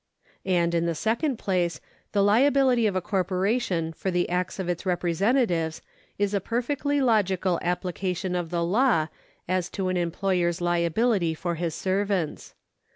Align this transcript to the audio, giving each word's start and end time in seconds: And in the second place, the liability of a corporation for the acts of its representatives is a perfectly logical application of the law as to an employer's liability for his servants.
And 0.47 0.73
in 0.73 0.87
the 0.87 0.95
second 0.95 1.37
place, 1.37 1.79
the 2.11 2.23
liability 2.23 2.87
of 2.87 2.95
a 2.95 3.01
corporation 3.01 3.93
for 3.93 4.09
the 4.09 4.27
acts 4.29 4.57
of 4.57 4.67
its 4.67 4.83
representatives 4.83 5.83
is 6.17 6.33
a 6.33 6.41
perfectly 6.41 6.99
logical 6.99 7.59
application 7.61 8.33
of 8.35 8.49
the 8.49 8.63
law 8.65 9.09
as 9.47 9.69
to 9.69 9.89
an 9.89 9.97
employer's 9.97 10.59
liability 10.59 11.35
for 11.35 11.53
his 11.53 11.75
servants. 11.75 12.55